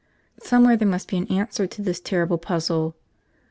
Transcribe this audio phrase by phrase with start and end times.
[0.41, 2.95] Somewhere there must be an answer to this terrible puzzle.